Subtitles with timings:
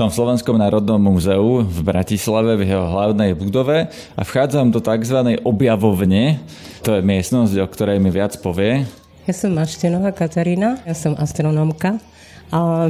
[0.00, 5.36] Som v Slovenskom národnom múzeu v Bratislave v jeho hlavnej budove a vchádzam do tzv.
[5.44, 6.40] objavovne.
[6.88, 8.88] To je miestnosť, o ktorej mi viac povie.
[9.28, 12.00] Ja som Maštenová Katarína, ja som astronómka
[12.48, 12.88] a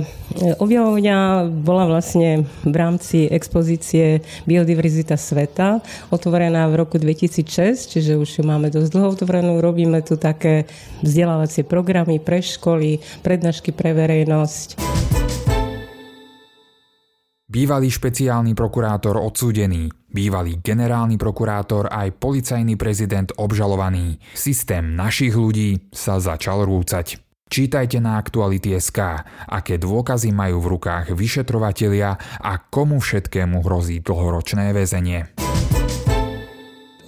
[0.62, 5.82] objavovňa bola vlastne v rámci expozície Biodiverzita sveta,
[6.14, 9.58] otvorená v roku 2006, čiže už ju máme dosť dlho otvorenú.
[9.58, 10.70] Robíme tu také
[11.02, 14.78] vzdelávacie programy pre školy, prednášky pre verejnosť.
[17.50, 24.22] Bývalý špeciálny prokurátor odsúdený, bývalý generálny prokurátor aj policajný prezident obžalovaný.
[24.38, 27.18] Systém našich ľudí sa začal rúcať.
[27.50, 35.34] Čítajte na Aktuality.sk, aké dôkazy majú v rukách vyšetrovatelia a komu všetkému hrozí dlhoročné väzenie.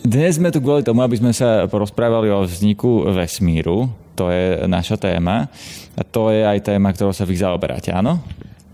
[0.03, 3.87] Dnes sme tu kvôli tomu, aby sme sa porozprávali o vzniku vesmíru.
[4.19, 5.47] To je naša téma.
[5.95, 8.19] A to je aj téma, ktorou sa vy zaoberáte, áno?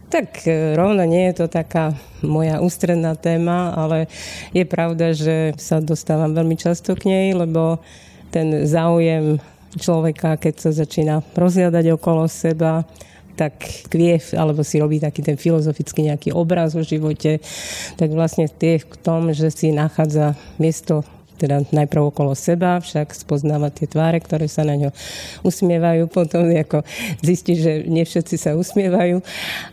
[0.08, 1.92] Tak e, rovno nie je to taká
[2.24, 4.08] moja ústredná téma, ale
[4.56, 7.76] je pravda, že sa dostávam veľmi často k nej, lebo
[8.32, 9.36] ten záujem
[9.76, 12.88] človeka, keď sa začína rozhľadať okolo seba,
[13.38, 13.54] tak
[13.92, 17.38] kvie, alebo si robí taký ten filozofický nejaký obraz o živote,
[17.94, 21.06] tak vlastne tie v tom, že si nachádza miesto
[21.38, 24.90] teda najprv okolo seba, však spoznávať tie tváre, ktoré sa na ňo
[25.46, 26.82] usmievajú, potom ako
[27.22, 29.22] zistí, že nie všetci sa usmievajú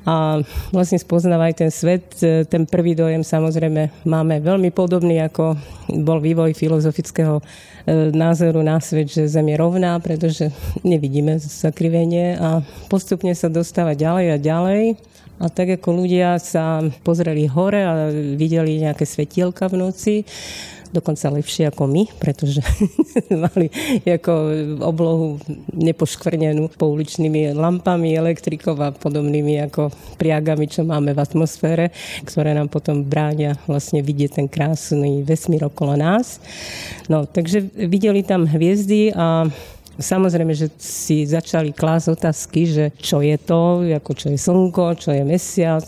[0.06, 2.06] a vlastne spoznáva aj ten svet.
[2.22, 5.58] Ten prvý dojem samozrejme máme veľmi podobný, ako
[6.06, 7.44] bol vývoj filozofického e,
[8.14, 10.50] názoru na svet, že Zem je rovná, pretože
[10.82, 14.84] nevidíme zakrivenie a postupne sa dostáva ďalej a ďalej.
[15.36, 18.08] A tak ako ľudia sa pozreli hore a
[18.40, 20.16] videli nejaké svetielka v noci,
[20.96, 22.64] dokonca lepšie ako my, pretože
[23.44, 23.68] mali
[24.08, 24.34] ako
[24.80, 25.36] oblohu
[25.76, 31.92] nepoškvrnenú pouličnými lampami, elektrikov a podobnými ako priagami, čo máme v atmosfére,
[32.24, 36.40] ktoré nám potom bráňa vlastne vidieť ten krásny vesmír okolo nás.
[37.12, 39.48] No, takže videli tam hviezdy a
[39.96, 45.16] Samozrejme, že si začali klásť otázky, že čo je to, ako čo je slnko, čo
[45.16, 45.88] je mesiac,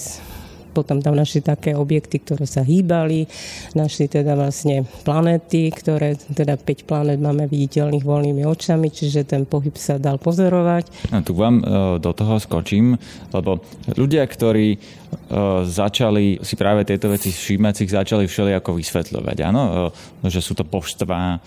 [0.78, 3.26] potom tam našli také objekty, ktoré sa hýbali,
[3.74, 9.74] našli teda vlastne planéty, ktoré, teda 5 planét máme viditeľných voľnými očami, čiže ten pohyb
[9.74, 11.10] sa dal pozorovať.
[11.10, 12.94] A tu vám e, do toho skočím,
[13.34, 13.58] lebo
[13.98, 14.78] ľudia, ktorí
[15.68, 19.38] začali si práve tieto veci všímať, si ich začali všelijako vysvetľovať.
[19.44, 19.92] Áno,
[20.24, 21.40] e, že sú to poštvá, e,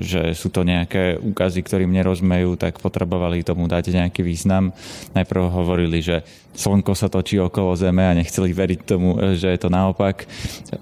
[0.00, 4.72] že sú to nejaké úkazy, ktorým nerozmejú, tak potrebovali tomu dať nejaký význam.
[5.12, 6.24] Najprv hovorili, že
[6.56, 10.24] slnko sa točí okolo Zeme a nechceli veriť tomu, že je to naopak.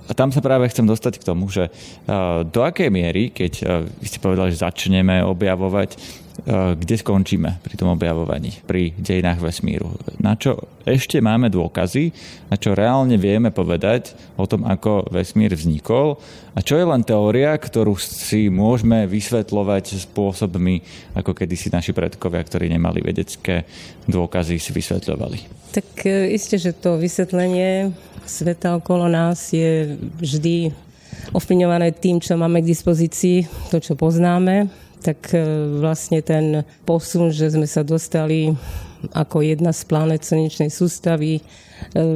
[0.06, 1.66] A tam sa práve chcem dostať k tomu, že
[2.46, 8.58] do akej miery, keď vy ste povedali, že začneme objavovať kde skončíme pri tom objavovaní,
[8.66, 9.94] pri dejinách vesmíru.
[10.18, 12.10] Na čo ešte máme dôkazy,
[12.50, 16.18] na čo reálne vieme povedať o tom, ako vesmír vznikol
[16.52, 20.82] a čo je len teória, ktorú si môžeme vysvetľovať spôsobmi,
[21.14, 23.62] ako kedysi naši predkovia, ktorí nemali vedecké
[24.10, 25.70] dôkazy, si vysvetľovali.
[25.70, 27.94] Tak eh, isté, že to vysvetlenie
[28.26, 30.74] sveta okolo nás je vždy
[31.30, 35.44] ovplyvňované tým, čo máme k dispozícii, to, čo poznáme tak e,
[35.84, 38.56] vlastne ten posun, že sme sa dostali
[39.12, 41.42] ako jedna z planet slnečnej sústavy, e,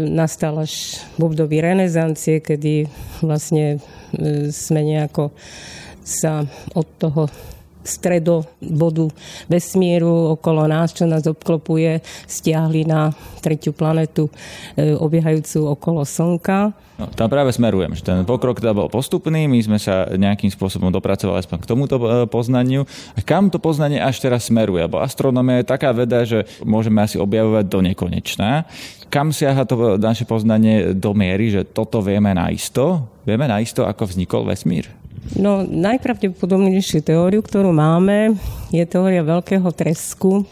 [0.09, 2.89] nastal až v období renesancie, kedy
[3.21, 3.77] vlastne
[4.17, 5.37] e, sme nejako
[6.01, 7.29] sa od toho
[7.89, 9.09] stredobodu
[9.49, 14.29] vesmíru okolo nás, čo nás obklopuje, stiahli na tretiu planetu
[14.77, 19.79] obiehajúcu okolo Slnka No, tam práve smerujem, že ten pokrok teda bol postupný, my sme
[19.79, 22.91] sa nejakým spôsobom dopracovali aspoň k tomuto e, poznaniu.
[23.15, 24.83] A kam to poznanie až teraz smeruje?
[24.83, 28.67] Lebo astronomia je taká veda, že môžeme asi objavovať do nekonečná.
[29.15, 33.07] Kam siaha to naše poznanie do miery, že toto vieme naisto?
[33.23, 34.91] Vieme naisto, ako vznikol vesmír?
[35.37, 38.41] No, najpravdepodobnejšiu teóriu, ktorú máme,
[38.73, 40.49] je teória veľkého tresku.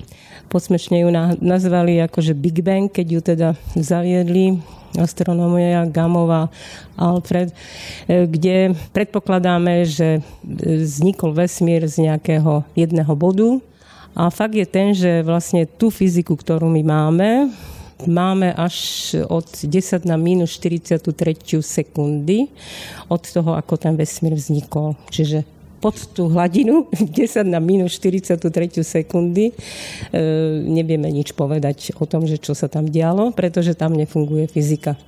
[0.52, 1.08] Posmešne ju
[1.40, 4.60] nazvali akože Big Bang, keď ju teda zaviedli
[5.00, 6.52] astronómia Gamova
[6.92, 7.56] Alfred,
[8.04, 13.60] e, kde predpokladáme, že vznikol vesmír z nejakého jedného bodu.
[14.16, 17.28] A fakt je ten, že vlastne tú fyziku, ktorú my máme,
[18.04, 21.00] máme až od 10 na minus 43
[21.64, 22.52] sekundy
[23.08, 24.92] od toho, ako ten vesmír vznikol.
[25.08, 25.48] Čiže
[25.80, 28.42] pod tú hladinu 10 na minus 43
[28.84, 29.48] sekundy.
[29.48, 29.54] E,
[30.68, 35.00] nevieme nič povedať o tom, že čo sa tam dialo, pretože tam nefunguje fyzika.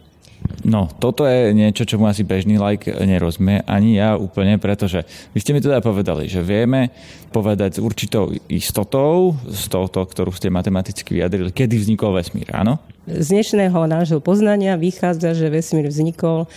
[0.69, 5.38] No, toto je niečo, čo mu asi bežný like nerozumie, ani ja úplne, pretože vy
[5.40, 6.90] ste mi teda povedali, že vieme
[7.31, 12.82] povedať s určitou istotou, z tohoto, ktorú ste matematicky vyjadrili, kedy vznikol vesmír, áno?
[13.08, 16.50] Z dnešného nášho poznania vychádza, že vesmír vznikol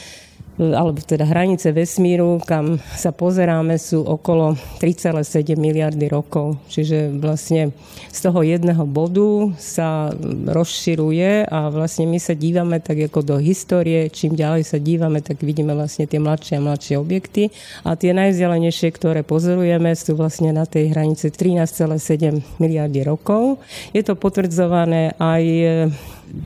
[0.62, 6.62] alebo teda hranice vesmíru, kam sa pozeráme, sú okolo 3,7 miliardy rokov.
[6.70, 7.74] Čiže vlastne
[8.14, 10.14] z toho jedného bodu sa
[10.46, 14.14] rozširuje a vlastne my sa dívame tak ako do histórie.
[14.14, 17.50] Čím ďalej sa dívame, tak vidíme vlastne tie mladšie a mladšie objekty.
[17.82, 23.58] A tie najvzdialenejšie, ktoré pozorujeme, sú vlastne na tej hranici 13,7 miliardy rokov.
[23.98, 25.44] Je to potvrdzované aj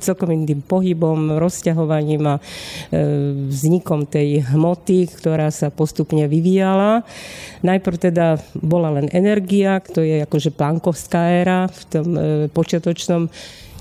[0.01, 2.41] celkovým tým pohybom, rozťahovaním a e,
[3.49, 7.05] vznikom tej hmoty, ktorá sa postupne vyvíjala.
[7.61, 13.29] Najprv teda bola len energia, to je akože plankovská éra v tom e, počiatočnom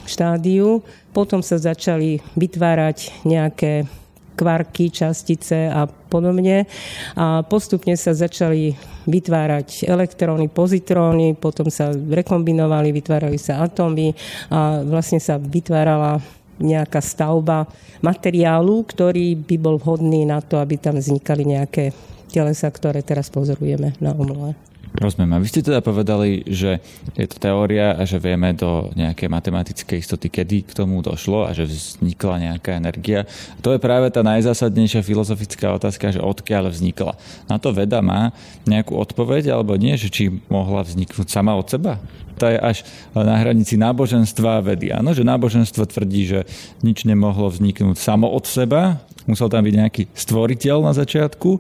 [0.05, 0.85] štádiu.
[1.17, 3.89] Potom sa začali vytvárať nejaké
[4.34, 6.66] kvarky, častice a podobne.
[7.14, 8.75] A postupne sa začali
[9.06, 14.12] vytvárať elektróny, pozitróny, potom sa rekombinovali, vytvárali sa atómy
[14.50, 16.19] a vlastne sa vytvárala
[16.58, 17.66] nejaká stavba
[17.98, 21.90] materiálu, ktorý by bol vhodný na to, aby tam vznikali nejaké
[22.31, 24.74] telesa, ktoré teraz pozorujeme na omlohe.
[24.94, 25.35] Rozumiem.
[25.35, 26.79] A vy ste teda povedali, že
[27.19, 31.50] je to teória a že vieme do nejakej matematickej istoty, kedy k tomu došlo a
[31.50, 33.26] že vznikla nejaká energia.
[33.67, 37.19] To je práve tá najzásadnejšia filozofická otázka, že odkiaľ vznikla.
[37.50, 38.31] Na to veda má
[38.70, 41.99] nejakú odpoveď alebo nie, že či mohla vzniknúť sama od seba?
[42.38, 44.94] To je až na hranici náboženstva a vedy.
[44.94, 46.41] Áno, že náboženstvo tvrdí, že
[46.87, 51.50] nič nemohlo vzniknúť samo od seba, Musel tam byť nejaký stvoriteľ na začiatku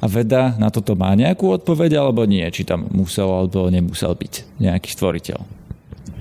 [0.00, 2.44] a veda na toto má nejakú odpoveď alebo nie?
[2.48, 5.38] Či tam musel alebo nemusel byť nejaký stvoriteľ?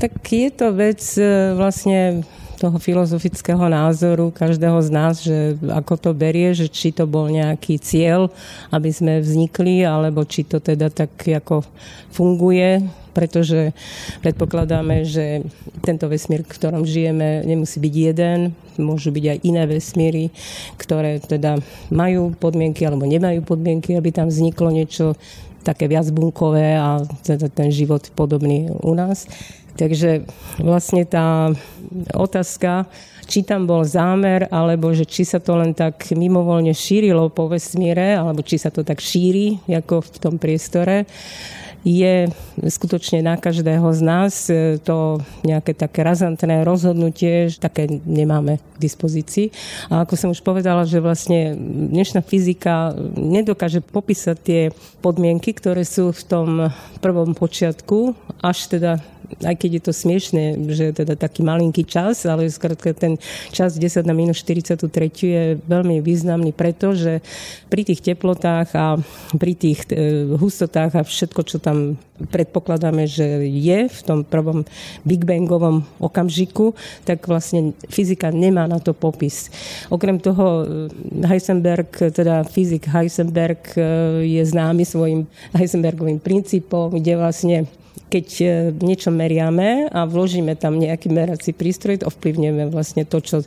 [0.02, 2.26] Tak je to vec e, vlastne
[2.62, 7.82] toho filozofického názoru každého z nás, že ako to berie, že či to bol nejaký
[7.82, 8.30] cieľ,
[8.70, 11.66] aby sme vznikli, alebo či to teda tak ako
[12.14, 12.86] funguje,
[13.18, 13.74] pretože
[14.22, 15.42] predpokladáme, že
[15.82, 20.30] tento vesmír, v ktorom žijeme, nemusí byť jeden, môžu byť aj iné vesmíry,
[20.78, 21.58] ktoré teda
[21.90, 25.18] majú podmienky alebo nemajú podmienky, aby tam vzniklo niečo
[25.62, 27.02] také viac bunkové a
[27.54, 29.30] ten život podobný u nás.
[29.78, 30.28] Takže
[30.60, 31.50] vlastne tá
[32.14, 32.86] otázka,
[33.32, 38.20] či tam bol zámer, alebo že či sa to len tak mimovoľne šírilo po vesmíre,
[38.20, 41.08] alebo či sa to tak šíri ako v tom priestore,
[41.82, 42.30] je
[42.62, 44.34] skutočne na každého z nás
[44.86, 49.50] to nejaké také razantné rozhodnutie, že také nemáme k dispozícii.
[49.90, 51.58] A ako som už povedala, že vlastne
[51.90, 54.62] dnešná fyzika nedokáže popísať tie
[55.02, 56.48] podmienky, ktoré sú v tom
[57.02, 58.14] prvom počiatku,
[58.46, 59.02] až teda
[59.40, 63.16] aj keď je to smiešne, že je teda taký malinký čas, ale skrátka ten
[63.56, 64.90] čas 10 na minus 43
[65.22, 67.24] je veľmi významný preto, že
[67.72, 69.00] pri tých teplotách a
[69.36, 71.96] pri tých e, hustotách a všetko, čo tam
[72.30, 74.62] predpokladáme, že je v tom prvom
[75.02, 79.50] Big Bangovom okamžiku, tak vlastne fyzika nemá na to popis.
[79.90, 80.66] Okrem toho e,
[81.26, 83.82] Heisenberg, teda fyzik Heisenberg e,
[84.28, 85.26] je známy svojim
[85.56, 87.58] Heisenbergovým princípom, kde vlastne
[88.12, 88.46] keď e,
[88.76, 93.38] niečo meriame a vložíme tam nejaký merací prístroj, ovplyvňujeme vlastne to, čo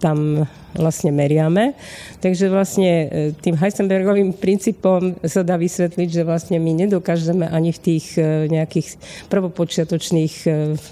[0.00, 1.76] tam vlastne meriame.
[2.20, 7.80] Takže vlastne e, tým Heisenbergovým princípom sa dá vysvetliť, že vlastne my nedokážeme ani v
[7.80, 9.00] tých e, nejakých
[9.32, 10.34] prvopočiatočných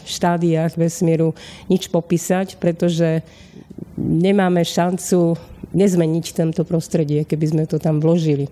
[0.09, 1.37] štádiách vesmíru
[1.69, 3.21] nič popísať, pretože
[4.01, 5.37] nemáme šancu
[5.77, 8.49] nezmeniť tento prostredie, keby sme to tam vložili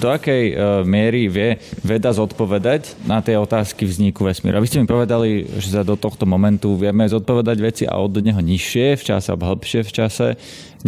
[0.00, 0.54] do akej e,
[0.88, 4.56] miery vie veda zodpovedať na tie otázky vzniku vesmíru.
[4.56, 8.40] Vy ste mi povedali, že sa do tohto momentu vieme zodpovedať veci a od neho
[8.40, 10.26] nižšie v čase alebo hĺbšie v čase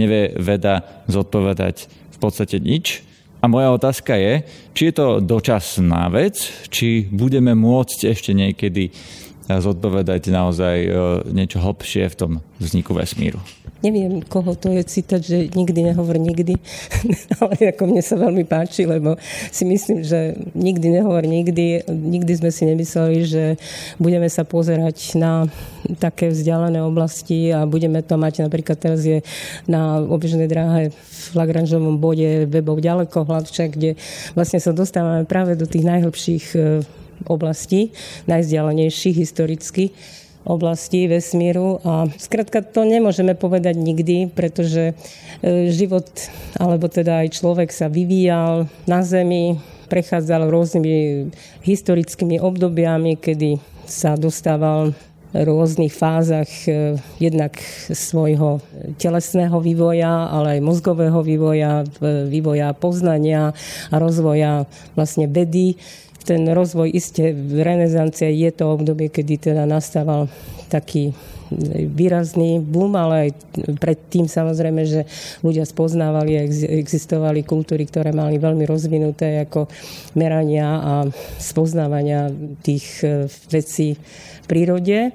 [0.00, 3.04] nevie veda zodpovedať v podstate nič.
[3.42, 6.38] A moja otázka je, či je to dočasná vec,
[6.70, 8.94] či budeme môcť ešte niekedy
[9.50, 10.90] zodpovedať naozaj e,
[11.34, 12.32] niečo hlbšie v tom
[12.62, 13.42] vzniku vesmíru.
[13.82, 16.54] Neviem, koho to je citať, že nikdy nehovor nikdy,
[17.42, 19.18] ale ako mne sa veľmi páči, lebo
[19.50, 23.44] si myslím, že nikdy nehovor nikdy, nikdy sme si nemysleli, že
[23.98, 25.50] budeme sa pozerať na
[25.98, 29.26] také vzdialené oblasti a budeme to mať, napríklad teraz je
[29.66, 33.98] na obežnej dráhe v Lagrangeovom bode webov ďaleko hladča, kde
[34.38, 36.86] vlastne sa dostávame práve do tých najhlbších e,
[37.26, 37.94] oblastí,
[38.26, 39.90] najzdialenejších historicky
[40.42, 44.94] oblasti vesmíru a skrátka to nemôžeme povedať nikdy, pretože e,
[45.70, 46.10] život,
[46.58, 50.94] alebo teda aj človek sa vyvíjal na Zemi, prechádzal rôznymi
[51.62, 54.96] historickými obdobiami, kedy sa dostával
[55.32, 57.56] rôznych fázach e, jednak
[57.88, 58.60] svojho
[59.00, 61.88] telesného vývoja, ale aj mozgového vývoja,
[62.28, 63.56] vývoja poznania
[63.88, 65.80] a rozvoja vlastne vedy.
[66.22, 70.30] Ten rozvoj iste v renesancie je to obdobie, kedy teda nastával
[70.70, 71.12] taký
[71.92, 73.30] výrazný boom, ale aj
[73.76, 75.04] predtým samozrejme, že
[75.44, 76.46] ľudia spoznávali a
[76.80, 79.68] existovali kultúry, ktoré mali veľmi rozvinuté ako
[80.16, 80.94] merania a
[81.36, 82.32] spoznávania
[82.64, 83.94] tých e, vecí
[84.42, 85.12] v prírode.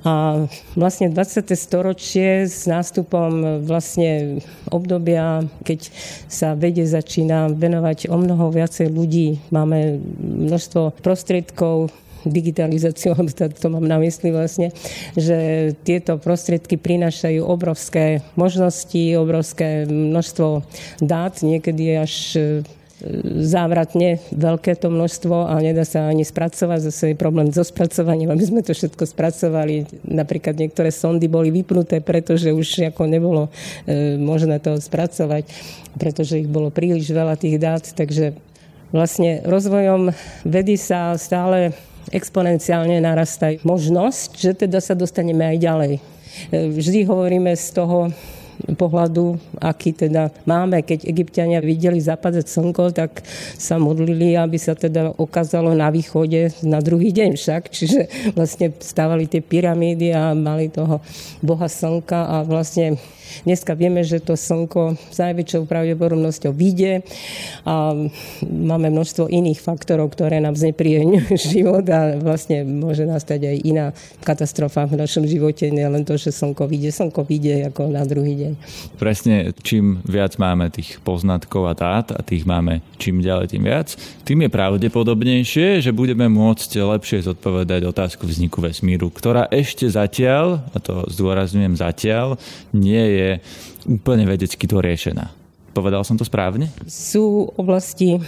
[0.00, 0.46] A
[0.80, 1.52] vlastne 20.
[1.52, 4.40] storočie s nástupom vlastne
[4.72, 5.92] obdobia, keď
[6.24, 11.92] sa vede začína venovať o mnoho viacej ľudí, máme množstvo prostriedkov,
[12.24, 14.72] digitalizáciu, to, to mám na mysli vlastne,
[15.16, 20.64] že tieto prostriedky prinášajú obrovské možnosti, obrovské množstvo
[21.00, 22.12] dát, niekedy až
[23.44, 26.78] závratne veľké to množstvo a nedá sa ani spracovať.
[26.92, 29.88] Zase je problém so spracovaním, aby sme to všetko spracovali.
[30.04, 33.48] Napríklad niektoré sondy boli vypnuté, pretože už ako nebolo
[33.88, 35.48] e, možné to spracovať,
[35.96, 37.84] pretože ich bolo príliš veľa tých dát.
[37.84, 38.36] Takže
[38.92, 40.12] vlastne rozvojom
[40.44, 41.72] vedy sa stále
[42.12, 45.92] exponenciálne narastá možnosť, že teda sa dostaneme aj ďalej.
[45.96, 46.00] E,
[46.68, 48.12] vždy hovoríme z toho
[48.76, 50.82] pohľadu, aký teda máme.
[50.84, 53.24] Keď egyptiania videli zapadať slnko, tak
[53.56, 57.62] sa modlili, aby sa teda okázalo na východe na druhý deň však.
[57.70, 58.00] Čiže
[58.38, 61.00] vlastne stávali tie pyramídy a mali toho
[61.40, 63.00] boha slnka a vlastne
[63.46, 67.06] Dneska vieme, že to slnko s najväčšou pravdepodobnosťou vyjde
[67.64, 67.94] a
[68.42, 73.86] máme množstvo iných faktorov, ktoré nám znepríjemňujú život a vlastne môže nastať aj iná
[74.26, 76.90] katastrofa v našom živote, nielen to, že slnko vyjde.
[76.90, 78.49] Slnko vyjde ako na druhý deň.
[78.96, 83.96] Presne, čím viac máme tých poznatkov a dát a tých máme čím ďalej, tým viac,
[84.22, 90.78] tým je pravdepodobnejšie, že budeme môcť lepšie zodpovedať otázku vzniku vesmíru, ktorá ešte zatiaľ, a
[90.78, 92.38] to zdôrazňujem zatiaľ,
[92.70, 93.30] nie je
[93.88, 95.39] úplne vedecky to riešená.
[95.70, 96.66] Povedal som to správne?
[96.90, 98.20] Sú oblasti e,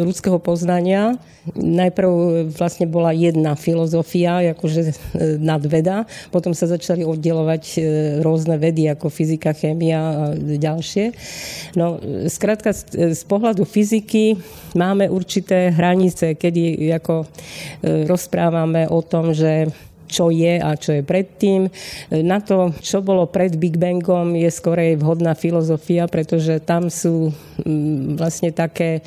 [0.00, 1.20] ľudského poznania.
[1.52, 2.08] Najprv
[2.56, 4.92] vlastne bola jedna filozofia, akože e,
[5.36, 7.78] nadveda, potom sa začali oddelovať e,
[8.24, 11.12] rôzne vedy ako fyzika, chémia a ďalšie.
[11.76, 12.00] No,
[12.32, 14.40] skrátka, z pohľadu fyziky
[14.72, 17.28] máme určité hranice, kedy ako
[18.08, 19.68] rozprávame o tom, že
[20.12, 21.72] čo je a čo je predtým.
[22.20, 27.32] Na to, čo bolo pred Big Bangom, je skorej vhodná filozofia, pretože tam sú
[27.64, 29.00] mm, vlastne také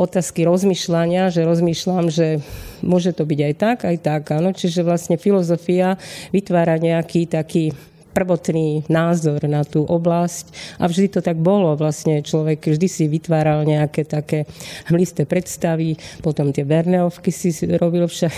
[0.00, 2.40] otázky rozmýšľania, že rozmýšľam, že
[2.80, 4.22] môže to byť aj tak, aj tak.
[4.32, 4.56] Áno.
[4.56, 6.00] Čiže vlastne filozofia
[6.32, 7.76] vytvára nejaký taký
[8.12, 11.74] prvotný názor na tú oblasť a vždy to tak bolo.
[11.74, 14.44] Vlastne človek vždy si vytváral nejaké také
[14.88, 18.32] hmlisté predstavy, potom tie Verneovky si robil však,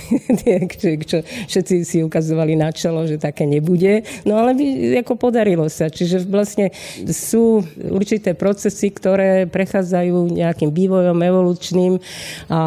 [1.11, 4.07] čo všetci si ukazovali na čelo, že také nebude.
[4.23, 4.67] No ale by,
[5.05, 5.91] ako podarilo sa.
[5.91, 6.71] Čiže vlastne
[7.09, 11.93] sú určité procesy, ktoré prechádzajú nejakým vývojom evolučným
[12.51, 12.61] a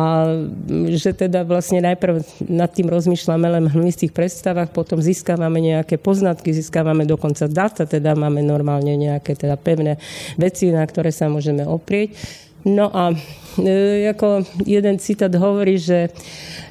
[0.93, 6.53] že teda vlastne najprv nad tým rozmýšľame len v hmlistých predstavách, potom získavame nejaké poznatky,
[6.55, 10.01] získavame máme dokonca data, teda máme normálne nejaké teda pevné
[10.33, 12.17] veci, na ktoré sa môžeme oprieť.
[12.65, 13.13] No a
[13.61, 16.09] e, ako jeden citát hovorí, že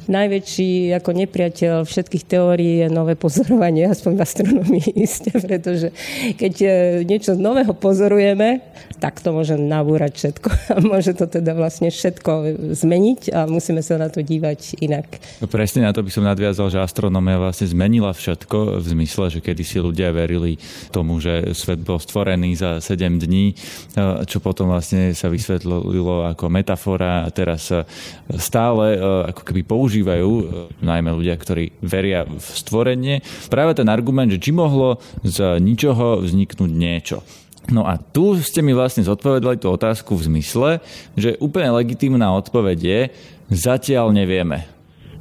[0.07, 5.91] najväčší ako nepriateľ všetkých teórií je nové pozorovanie, aspoň v astronomii isté, pretože
[6.39, 6.69] keď e,
[7.05, 8.63] niečo nového pozorujeme,
[9.03, 12.33] tak to môže nabúrať všetko a môže to teda vlastne všetko
[12.79, 15.19] zmeniť a musíme sa na to dívať inak.
[15.43, 19.45] No presne na to by som nadviazal, že astronomia vlastne zmenila všetko v zmysle, že
[19.45, 20.57] kedysi ľudia verili
[20.95, 23.55] tomu, že svet bol stvorený za 7 dní, e,
[24.25, 27.69] čo potom vlastne sa vysvetlilo ako metafora a teraz
[28.39, 28.99] stále e,
[29.35, 30.45] ako keby používajú používajú, e,
[30.85, 36.69] najmä ľudia, ktorí veria v stvorenie, práve ten argument, že či mohlo z ničoho vzniknúť
[36.69, 37.25] niečo.
[37.73, 40.71] No a tu ste mi vlastne zodpovedali tú otázku v zmysle,
[41.17, 43.01] že úplne legitímna odpoveď je,
[43.51, 44.69] zatiaľ nevieme.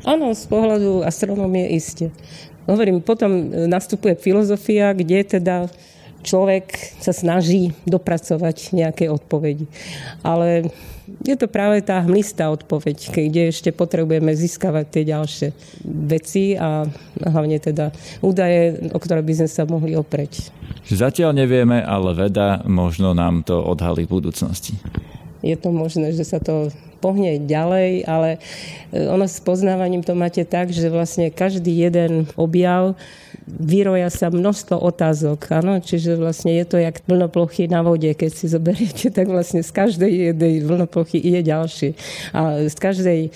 [0.03, 2.11] Áno, z pohľadu astronómie iste.
[2.67, 5.71] Hovorím, potom nastupuje filozofia, kde teda
[6.21, 9.65] človek sa snaží dopracovať nejaké odpovedi.
[10.21, 10.69] Ale
[11.25, 15.47] je to práve tá hmlistá odpoveď, kde ešte potrebujeme získavať tie ďalšie
[15.85, 16.85] veci a
[17.21, 17.93] hlavne teda
[18.25, 20.49] údaje, o ktoré by sme sa mohli opreť.
[20.85, 24.77] Zatiaľ nevieme, ale veda možno nám to odhalí v budúcnosti.
[25.45, 26.73] Je to možné, že sa to
[27.05, 28.41] pohne ďalej, ale
[28.89, 32.97] e, ono s poznávaním to máte tak, že vlastne každý jeden objav
[33.45, 35.53] vyroja sa množstvo otázok.
[35.53, 35.77] Áno?
[35.77, 38.09] Čiže vlastne je to jak vlnoplochy na vode.
[38.09, 41.93] Keď si zoberiete, tak vlastne z každej jednej vlnoplochy ide ďalší.
[42.33, 43.29] A z každej e,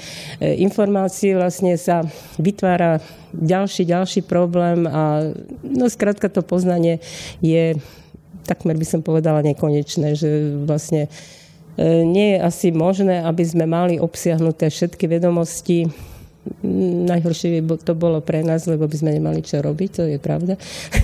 [0.65, 2.01] informácie vlastne sa
[2.41, 3.05] vytvára
[3.38, 5.29] ďalší, ďalší problém a
[5.61, 6.97] no skrátka to poznanie
[7.45, 7.77] je
[8.49, 11.05] takmer by som povedala nekonečné, že vlastne
[12.03, 15.88] nie je asi možné, aby sme mali obsiahnuté všetky vedomosti
[16.63, 20.55] Najhoršie by to bolo pre nás, lebo by sme nemali čo robiť, to je pravda.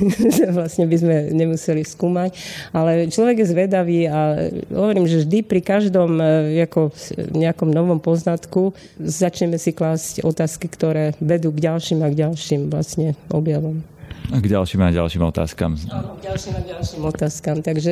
[0.58, 2.32] vlastne by sme nemuseli skúmať.
[2.72, 6.92] Ale človek je zvedavý a hovorím, že vždy pri každom e, ako
[7.36, 13.14] nejakom novom poznatku začneme si klásť otázky, ktoré vedú k ďalším a k ďalším vlastne
[13.30, 13.95] objavom.
[14.34, 15.78] A k ďalším a ďalším otázkam.
[15.94, 17.58] Áno, k ďalším a ďalším otázkam.
[17.62, 17.92] Takže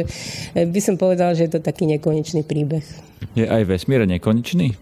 [0.57, 2.85] e, by som povedal, že je to taký nekonečný príbeh.
[3.37, 4.73] Je aj vesmír nekonečný?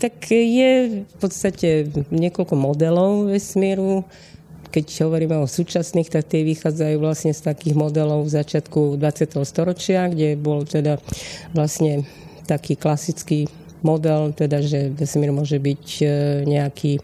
[0.00, 4.04] Tak je v podstate niekoľko modelov vesmíru.
[4.74, 9.38] Keď hovoríme o súčasných, tak tie vychádzajú vlastne z takých modelov v začiatku 20.
[9.46, 10.98] storočia, kde bol teda
[11.54, 12.02] vlastne
[12.44, 13.46] taký klasický
[13.84, 16.06] model, teda, že vesmír môže byť e,
[16.48, 16.98] nejaký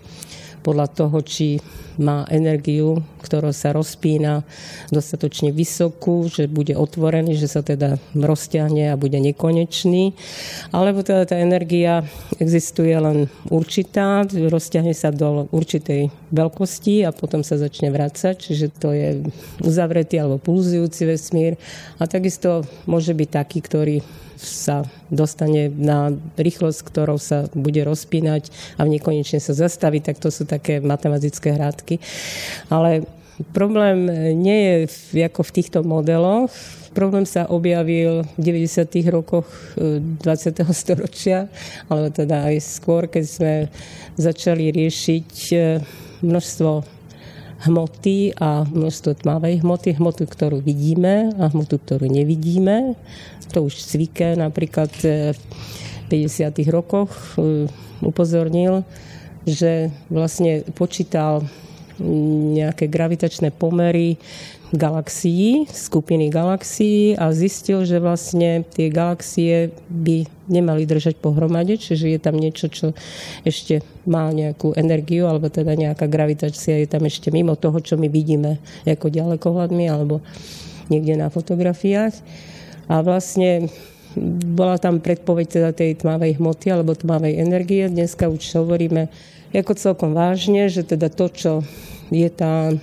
[0.61, 1.61] podľa toho, či
[2.01, 4.41] má energiu, ktorá sa rozpína
[4.89, 10.17] dostatočne vysokú, že bude otvorený, že sa teda rozťahne a bude nekonečný.
[10.73, 12.01] Alebo teda tá energia
[12.41, 18.97] existuje len určitá, rozťahne sa do určitej veľkosti a potom sa začne vrácať, čiže to
[18.97, 19.09] je
[19.61, 21.61] uzavretý alebo pulzujúci vesmír.
[22.01, 23.97] A takisto môže byť taký, ktorý
[24.41, 28.49] sa dostane na rýchlosť, ktorou sa bude rozpínať
[28.81, 32.01] a nekonečne sa zastaví, tak to sú také matematické hrádky.
[32.73, 33.05] Ale
[33.53, 36.53] problém nie je ako v týchto modeloch.
[36.91, 39.15] Problém sa objavil v 90.
[39.15, 39.47] rokoch
[39.79, 40.19] 20.
[40.19, 41.47] E, storočia,
[41.87, 43.55] alebo teda aj skôr, keď sme
[44.19, 45.57] začali riešiť e,
[46.27, 47.01] množstvo
[47.61, 52.97] hmoty a množstvo tmavej hmoty, hmotu, ktorú vidíme a hmotu, ktorú nevidíme
[53.51, 55.41] to už Cvike napríklad e, v
[56.09, 56.67] 50.
[56.71, 57.67] rokoch e,
[58.01, 58.87] upozornil,
[59.45, 61.45] že vlastne počítal
[62.01, 64.17] nejaké gravitačné pomery
[64.71, 72.21] galaxií, skupiny galaxií a zistil, že vlastne tie galaxie by nemali držať pohromade, čiže je
[72.23, 72.95] tam niečo, čo
[73.43, 78.07] ešte má nejakú energiu, alebo teda nejaká gravitácia je tam ešte mimo toho, čo my
[78.07, 80.23] vidíme ako ďalekohľadmi alebo
[80.87, 82.15] niekde na fotografiách.
[82.91, 83.71] A vlastne
[84.51, 87.87] bola tam predpoveď teda tej tmavej hmoty alebo tmavej energie.
[87.87, 89.07] Dneska už hovoríme
[89.55, 91.53] ako celkom vážne, že teda to, čo
[92.11, 92.75] je tá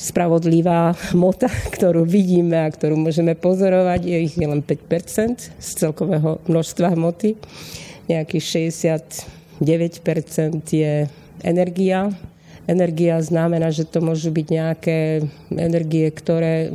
[0.00, 6.96] spravodlivá hmota, ktorú vidíme a ktorú môžeme pozorovať, je ich len 5% z celkového množstva
[6.96, 7.36] hmoty.
[8.08, 8.72] Nejakých
[9.60, 9.60] 69%
[10.72, 11.04] je
[11.44, 12.08] energia,
[12.70, 16.70] Energia znamená, že to môžu byť nejaké energie, ktoré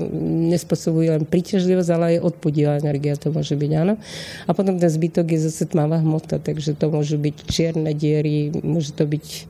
[0.52, 3.96] nespôsobujú len príťažlivosť, ale aj odpudivá energia to môže byť, áno.
[4.44, 8.92] A potom ten zbytok je zase tmavá hmota, takže to môžu byť čierne diery, môže
[8.92, 9.42] to byť e,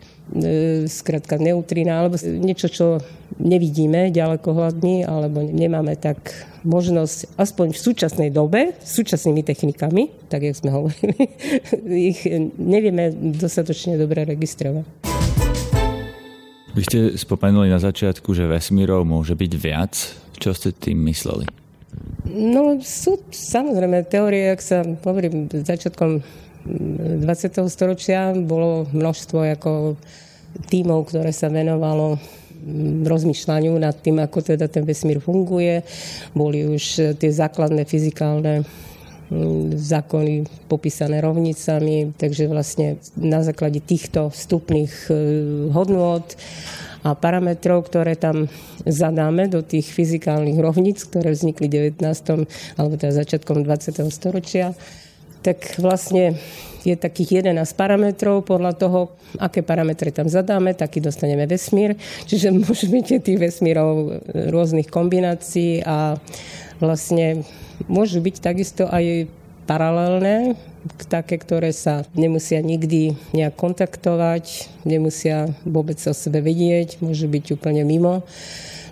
[0.86, 3.02] skrátka neutrina, alebo niečo, čo
[3.42, 6.30] nevidíme ďalekohľadní, alebo nemáme tak
[6.62, 11.26] možnosť, aspoň v súčasnej dobe, súčasnými technikami, tak jak sme hovorili,
[12.14, 12.22] ich
[12.62, 15.25] nevieme dostatočne dobre registrovať.
[16.76, 19.96] Vy ste spomenuli na začiatku, že vesmírov môže byť viac.
[20.36, 21.48] Čo ste tým mysleli?
[22.28, 26.20] No sú samozrejme teórie, ak sa hovorím, začiatkom
[26.68, 27.24] 20.
[27.72, 29.96] storočia bolo množstvo ako
[30.68, 32.20] tímov, ktoré sa venovalo
[33.08, 35.80] rozmýšľaniu nad tým, ako teda ten vesmír funguje.
[36.36, 38.68] Boli už tie základné fyzikálne
[39.74, 45.14] zákony popísané rovnicami, takže vlastne na základe týchto vstupných e,
[45.74, 46.26] hodnôt
[47.02, 48.50] a parametrov, ktoré tam
[48.86, 52.50] zadáme do tých fyzikálnych rovníc, ktoré vznikli v 19.
[52.78, 54.06] alebo teda začiatkom 20.
[54.14, 54.78] storočia,
[55.46, 56.38] tak vlastne
[56.86, 58.46] je takých 11 parametrov.
[58.46, 61.98] Podľa toho, aké parametre tam zadáme, taký dostaneme vesmír.
[62.30, 64.22] Čiže môže byť tých vesmírov
[64.54, 66.18] rôznych kombinácií a
[66.80, 67.44] vlastne
[67.88, 69.30] môžu byť takisto aj
[69.66, 70.54] paralelné,
[71.10, 77.82] také, ktoré sa nemusia nikdy nejak kontaktovať, nemusia vôbec o sebe vedieť, môžu byť úplne
[77.82, 78.22] mimo.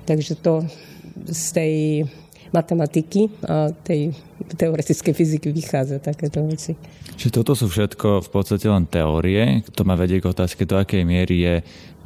[0.09, 0.65] Takže to
[1.29, 1.73] z tej
[2.53, 4.13] matematiky a tej
[4.57, 6.77] teoretickej fyziky vychádza takéto veci.
[7.17, 9.65] Čiže toto sú všetko v podstate len teórie.
[9.73, 11.55] To ma vedie k otázke, do akej miery je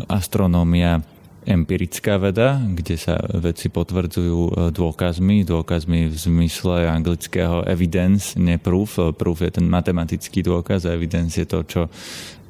[0.07, 1.03] astronómia
[1.47, 8.99] empirická veda, kde sa veci potvrdzujú e, dôkazmi, dôkazmi v zmysle anglického evidence, nie proof.
[9.15, 11.81] Proof je ten matematický dôkaz a evidence je to, čo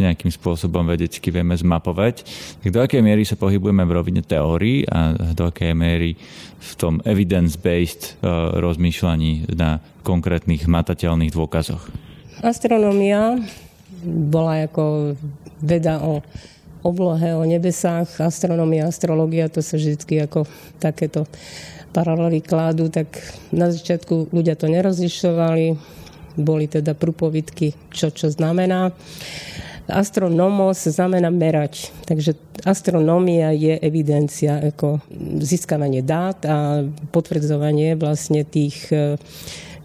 [0.02, 2.26] nejakým spôsobom vedecky vieme zmapovať.
[2.66, 6.18] Tak do akej miery sa pohybujeme v rovine teórií a do akej miery
[6.58, 11.86] v tom evidence-based e, rozmýšľaní na konkrétnych matateľných dôkazoch?
[12.42, 13.38] Astronomia
[14.06, 15.18] bola ako
[15.62, 16.22] veda o
[16.84, 20.46] oblohe, o nebesách, astronomia, astrologia, to sa vždy ako
[20.78, 21.26] takéto
[21.96, 23.10] paralely kládu, tak
[23.50, 25.74] na začiatku ľudia to nerozlišovali,
[26.38, 28.94] boli teda prúpovidky, čo čo znamená.
[29.88, 32.36] Astronomos znamená merať, takže
[32.68, 35.00] astronomia je evidencia, ako
[35.40, 36.84] získavanie dát a
[37.16, 39.16] potvrdzovanie vlastne tých e,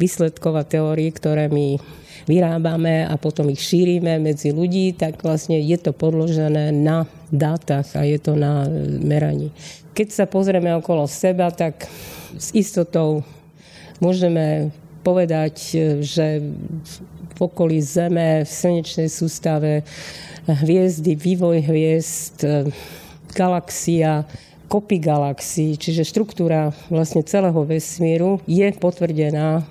[0.03, 1.79] výsledkov a teórií, ktoré my
[2.27, 8.07] vyrábame a potom ich šírime medzi ľudí, tak vlastne je to podložené na dátach a
[8.07, 8.69] je to na
[9.03, 9.51] meraní.
[9.93, 11.89] Keď sa pozrieme okolo seba, tak
[12.37, 13.25] s istotou
[14.01, 15.55] môžeme povedať,
[16.01, 16.41] že
[17.33, 19.83] v okolí Zeme, v slnečnej sústave,
[20.47, 22.47] hviezdy, vývoj hviezd,
[23.35, 24.23] galaxia,
[24.73, 29.65] kopy galaxií, čiže štruktúra vlastne celého vesmíru je potvrdená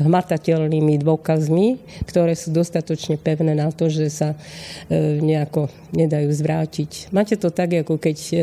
[0.00, 7.10] hmatateľnými dôkazmi, ktoré sú dostatočne pevné na to, že sa e, nejako nedajú zvrátiť.
[7.10, 8.36] Máte to tak, ako keď e,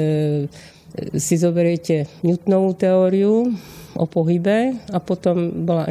[1.17, 3.49] si zoberiete Newtonovú teóriu,
[3.93, 5.85] o pohybe a potom bola,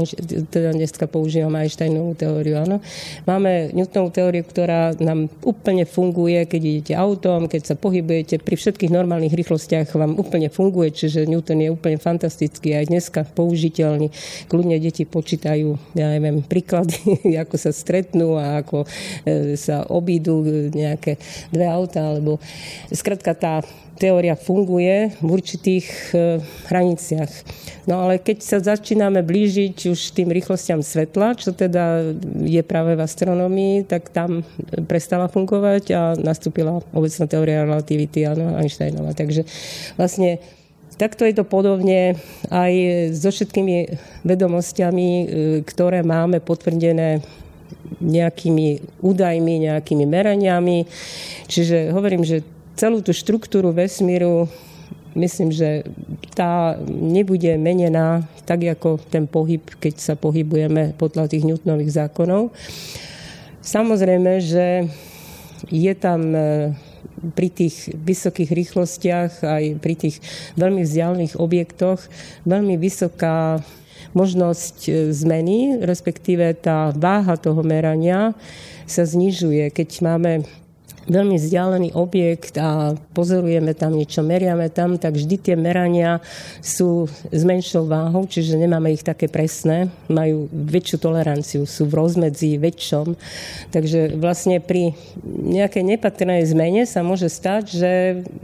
[0.51, 2.83] teda dneska používam Einsteinovú teóriu, áno.
[3.27, 8.91] Máme Newtonovú teóriu, ktorá nám úplne funguje, keď idete autom, keď sa pohybujete, pri všetkých
[8.91, 14.11] normálnych rýchlostiach vám úplne funguje, čiže Newton je úplne fantastický aj dneska použiteľný.
[14.51, 16.99] Kľudne deti počítajú, ja neviem, príklady,
[17.43, 20.43] ako sa stretnú a ako e, sa obídu
[20.75, 21.23] nejaké
[21.55, 22.43] dve auta, alebo
[22.91, 23.55] skratka tá
[24.03, 27.31] teória funguje v určitých e, hraniciach.
[27.87, 33.05] No ale keď sa začíname blížiť už tým rýchlostiam svetla, čo teda je práve v
[33.07, 34.43] astronomii, tak tam
[34.91, 39.15] prestala fungovať a nastúpila obecná teória relativity, áno, Einsteinova.
[39.15, 39.47] Takže
[39.95, 40.43] vlastne
[40.93, 42.21] Takto je to podobne
[42.53, 42.73] aj
[43.17, 43.97] so všetkými
[44.29, 45.25] vedomosťami, e,
[45.65, 47.25] ktoré máme potvrdené
[47.99, 50.87] nejakými údajmi, nejakými meraniami.
[51.49, 52.45] Čiže hovorím, že
[52.77, 54.49] celú tú štruktúru vesmíru
[55.15, 55.85] myslím, že
[56.33, 62.51] tá nebude menená tak ako ten pohyb, keď sa pohybujeme podľa tých Newtonových zákonov.
[63.63, 64.91] Samozrejme, že
[65.71, 66.75] je tam e,
[67.39, 70.19] pri tých vysokých rýchlostiach aj pri tých
[70.59, 72.03] veľmi vzdialených objektoch
[72.43, 73.63] veľmi vysoká
[74.11, 78.35] možnosť e, zmeny, respektíve tá váha toho merania
[78.91, 79.71] sa znižuje.
[79.71, 80.43] Keď máme
[81.07, 86.23] veľmi vzdialený objekt a pozorujeme tam niečo, meriame tam, tak vždy tie merania
[86.63, 92.59] sú s menšou váhou, čiže nemáme ich také presné, majú väčšiu toleranciu, sú v rozmedzi
[92.59, 93.19] väčšom.
[93.75, 94.95] Takže vlastne pri
[95.27, 97.93] nejakej nepatrnej zmene sa môže stať, že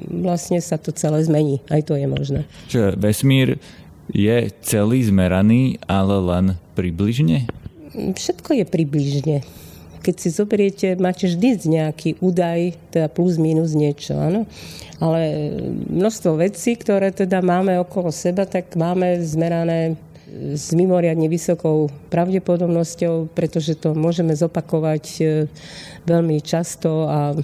[0.08, 1.62] vlastne sa to celé zmení.
[1.70, 2.40] Aj to je možné.
[2.70, 3.48] Čiže vesmír
[4.08, 7.44] je celý zmeraný, ale len približne?
[7.92, 9.36] Všetko je približne
[10.08, 14.48] keď si zoberiete, máte vždy nejaký údaj, teda plus minus niečo, áno.
[15.04, 15.52] Ale
[15.84, 20.00] množstvo vecí, ktoré teda máme okolo seba, tak máme zmerané
[20.32, 25.22] s mimoriadne vysokou pravdepodobnosťou, pretože to môžeme zopakovať e,
[26.08, 27.36] veľmi často a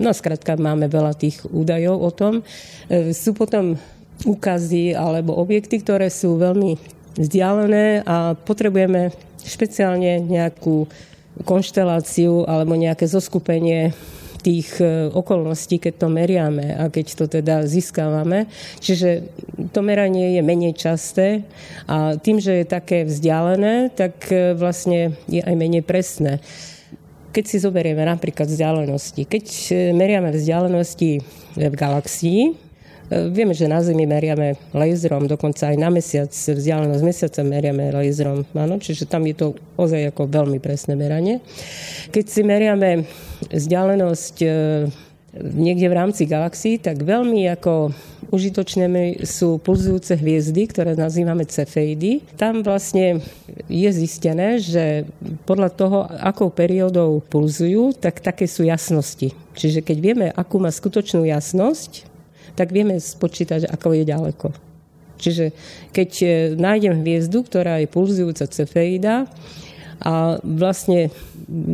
[0.00, 2.40] no skrátka máme veľa tých údajov o tom.
[2.88, 3.76] E, sú potom
[4.24, 6.80] úkazy alebo objekty, ktoré sú veľmi
[7.20, 9.12] vzdialené a potrebujeme
[9.44, 10.88] špeciálne nejakú
[11.44, 13.92] konšteláciu alebo nejaké zoskupenie
[14.46, 18.46] tých e, okolností, keď to meriame a keď to teda získavame.
[18.78, 19.26] Čiže
[19.74, 21.42] to meranie je menej časté
[21.90, 26.38] a tým, že je také vzdialené, tak e, vlastne je aj menej presné.
[27.34, 31.10] Keď si zoberieme napríklad vzdialenosti, keď e, meriame vzdialenosti
[31.58, 32.65] v galaxii,
[33.10, 38.42] vieme, že na Zemi meriame laserom, dokonca aj na mesiac, vzdialenosť mesiaca meriame laserom.
[38.54, 39.46] Áno, čiže tam je to
[39.78, 41.38] ozaj ako veľmi presné meranie.
[42.10, 43.06] Keď si meriame
[43.52, 44.48] vzdialenosť e,
[45.38, 47.94] niekde v rámci galaxií, tak veľmi ako
[48.34, 52.26] užitočné sú pulzujúce hviezdy, ktoré nazývame cefeidy.
[52.34, 53.22] Tam vlastne
[53.70, 55.06] je zistené, že
[55.46, 59.30] podľa toho, akou periódou pulzujú, tak také sú jasnosti.
[59.54, 62.15] Čiže keď vieme, akú má skutočnú jasnosť,
[62.56, 64.48] tak vieme spočítať, ako je ďaleko.
[65.16, 65.52] Čiže
[65.92, 69.28] keď e, nájdem hviezdu, ktorá je pulzujúca cefeida
[70.00, 71.08] a vlastne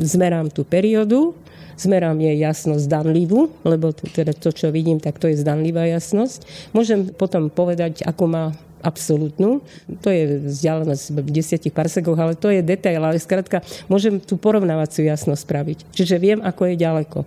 [0.02, 1.34] zmerám tú periódu,
[1.74, 6.70] zmerám je jasnosť zdanlivú, lebo teda to, čo vidím, tak to je zdanlivá jasnosť.
[6.70, 8.44] Môžem potom povedať, ako má
[8.82, 9.62] absolútnu.
[10.02, 12.98] To je vzdialenosť v desiatich parsekoch, ale to je detail.
[13.06, 15.78] Ale skrátka, môžem tú porovnávaciu jasnosť spraviť.
[15.94, 17.18] Čiže viem, ako je ďaleko.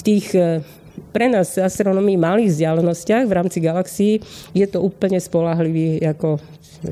[0.00, 0.64] V tých e,
[1.12, 4.14] pre nás astronomii malých vzdialenostiach v rámci galaxií
[4.52, 6.40] je to úplne spolahlivý ako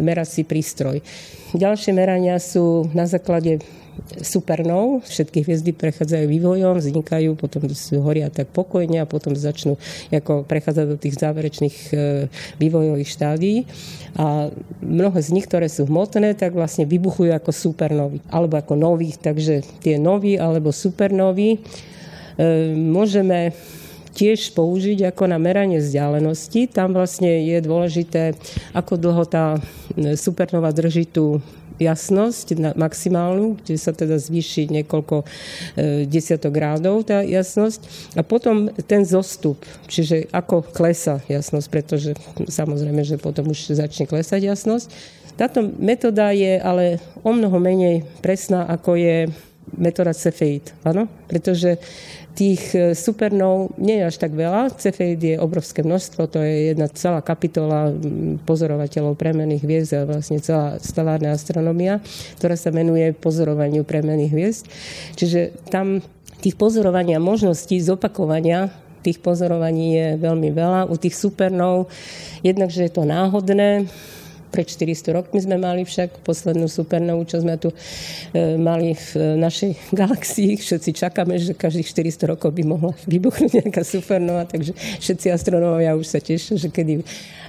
[0.01, 1.05] merací prístroj.
[1.55, 3.63] Ďalšie merania sú na základe
[4.23, 5.07] supernov.
[5.07, 7.63] Všetky hviezdy prechádzajú vývojom, vznikajú, potom
[8.03, 9.79] horia tak pokojne a potom začnú
[10.11, 11.97] ako prechádzať do tých záverečných e,
[12.59, 13.55] vývojových štádí.
[14.19, 14.51] A
[14.83, 19.15] mnohé z nich, ktoré sú hmotné, tak vlastne vybuchujú ako supernovy alebo ako nový.
[19.15, 21.59] Takže tie nový alebo supernovy e,
[22.75, 23.55] môžeme
[24.15, 26.71] tiež použiť ako na meranie vzdialenosti.
[26.71, 28.39] Tam vlastne je dôležité,
[28.73, 31.43] ako dlho tá e, supernova drží tú
[31.75, 35.27] jasnosť maximálnu, kde sa teda zvýši niekoľko e,
[36.07, 38.15] desiatok grádov tá jasnosť.
[38.15, 39.59] A potom ten zostup,
[39.91, 42.11] čiže ako klesa jasnosť, pretože
[42.47, 44.87] samozrejme, že potom už začne klesať jasnosť.
[45.35, 49.17] Táto metóda je ale o mnoho menej presná, ako je
[49.73, 51.09] metóda Cefeit, áno?
[51.27, 51.81] Pretože
[52.35, 54.75] Tých e, supernov nie je až tak veľa.
[54.75, 57.95] Cefeid je obrovské množstvo, to je jedna celá kapitola
[58.43, 62.03] pozorovateľov premených hviezd a vlastne celá stelárna astronomia,
[62.43, 64.65] ktorá sa menuje pozorovaniu premených hviezd.
[65.15, 66.03] Čiže tam
[66.43, 68.75] tých pozorovania možností zopakovania
[69.05, 70.89] tých pozorovaní je veľmi veľa.
[70.89, 71.93] U tých supernov
[72.41, 73.85] jednak, je to náhodné,
[74.55, 79.75] pred 400 rokmi sme mali však poslednú supernovu, čo sme tu e, mali v našej
[80.01, 80.55] galaxii.
[80.55, 84.71] Všetci čakáme, že každých 400 rokov by mohla vybuchnúť nejaká supernova, takže
[85.03, 87.03] všetci astronómovia už sa tešia, že kedy...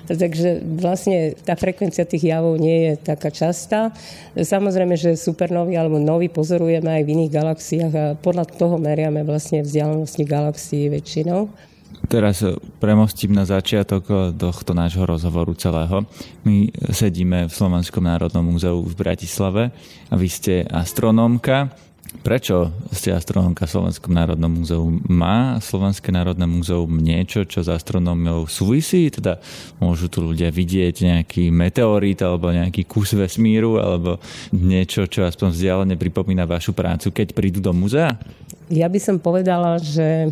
[0.06, 3.90] Takže vlastne tá frekvencia tých javov nie je taká častá.
[4.38, 9.66] Samozrejme, že supernovy alebo novy pozorujeme aj v iných galaxiách a podľa toho meriame vlastne
[9.66, 11.50] vzdialenosti galaxií väčšinou.
[12.06, 12.46] Teraz
[12.78, 14.06] premostím na začiatok
[14.38, 16.06] tohto nášho rozhovoru celého.
[16.46, 19.74] My sedíme v Slovenskom národnom múzeu v Bratislave
[20.08, 21.74] a vy ste astronómka.
[22.24, 24.88] Prečo ste astronómka v Slovenskom národnom múzeu?
[25.10, 29.12] Má Slovenské národné múzeum niečo, čo s astronómiou súvisí?
[29.12, 29.42] Teda
[29.84, 34.24] môžu tu ľudia vidieť nejaký meteorít alebo nejaký kus vesmíru alebo
[34.56, 38.16] niečo, čo aspoň vzdialene pripomína vašu prácu, keď prídu do múzea?
[38.72, 40.32] Ja by som povedala, že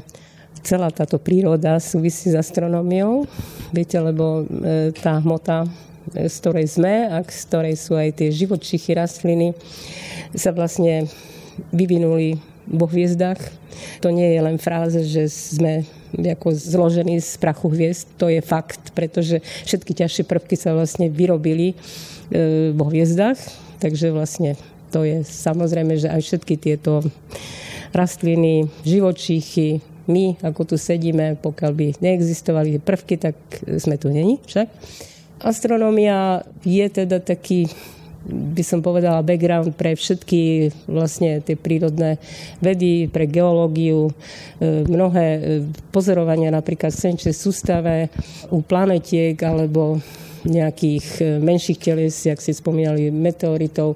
[0.62, 3.26] celá táto príroda súvisí s astronómiou,
[3.74, 5.66] viete, lebo e, tá hmota,
[6.14, 9.58] e, z ktorej sme a z ktorej sú aj tie živočichy, rastliny,
[10.38, 11.10] sa vlastne
[11.74, 12.38] vyvinuli
[12.70, 13.42] vo hviezdach.
[14.00, 18.94] To nie je len fráze, že sme ako zložení z prachu hviezd, to je fakt,
[18.94, 21.76] pretože všetky ťažšie prvky sa vlastne vyrobili e,
[22.72, 23.38] vo hviezdach,
[23.82, 24.54] takže vlastne
[24.94, 27.02] to je samozrejme, že aj všetky tieto
[27.98, 33.36] rastliny, živočíchy, my, ako tu sedíme, pokiaľ by neexistovali prvky, tak
[33.80, 34.68] sme tu není však.
[35.44, 37.68] Astronomia je teda taký
[38.24, 42.16] by som povedala, background pre všetky vlastne tie prírodné
[42.64, 44.16] vedy, pre geológiu,
[44.64, 45.40] e, mnohé e,
[45.92, 48.08] pozorovania napríklad v slnečnej sústave
[48.48, 50.00] u planetiek alebo
[50.44, 53.96] nejakých e, menších telies, jak si spomínali, meteoritov,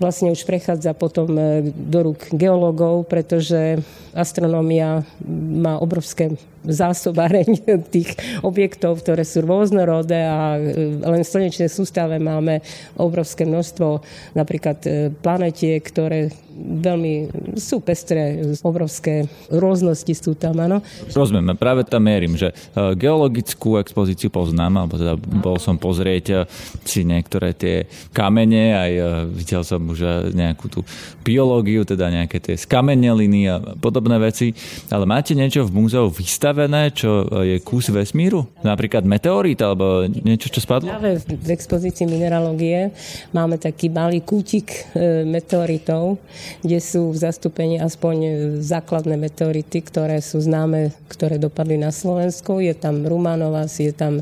[0.00, 3.80] vlastne už prechádza potom e, do rúk geológov, pretože
[4.12, 10.60] astronómia má obrovské zásobáreň tých objektov, ktoré sú rôznorodé a e,
[11.00, 12.64] len v slnečnej sústave máme
[12.96, 14.00] obrovské množstvo
[14.32, 14.84] napríklad
[15.20, 17.14] planetiek, ktoré veľmi
[17.58, 20.78] sú pestré, obrovské rôznosti sú tam, áno.
[21.10, 22.54] Rozumiem, práve tam merím, že
[22.96, 26.40] geologickú expozíciu poznám, alebo teda bol som pozrieť eh,
[26.86, 30.80] si niektoré tie kamene, aj eh, videl som už nejakú tú
[31.26, 34.54] biológiu, teda nejaké tie skameneliny a podobné veci.
[34.88, 38.46] Ale máte niečo v múzeu vystavené, čo je kus vesmíru?
[38.62, 40.90] Napríklad meteorít alebo niečo, čo spadlo?
[40.90, 42.94] Práve v expozícii mineralógie
[43.34, 44.86] máme taký malý kútik
[45.26, 46.18] meteoritov,
[46.60, 48.16] kde sú v zastúpení aspoň
[48.60, 52.60] základné meteority, ktoré sú známe, ktoré dopadli na Slovensku.
[52.60, 54.20] Je tam Rumanovas, je tam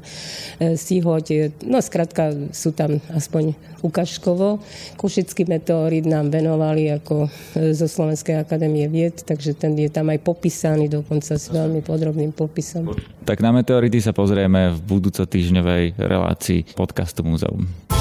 [0.61, 4.61] Sihoď, No skrátka sú tam aspoň ukážkovo.
[4.97, 10.21] Kušický meteorit nám venovali ako e, zo Slovenskej akadémie vied, takže ten je tam aj
[10.21, 12.93] popísaný dokonca s veľmi podrobným popisom.
[13.25, 18.00] Tak na meteority sa pozrieme v budúco týždňovej relácii podcastu Múzeum.